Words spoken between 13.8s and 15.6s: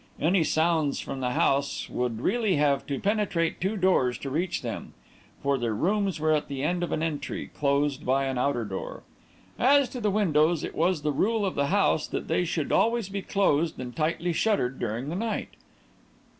tightly shuttered during the night.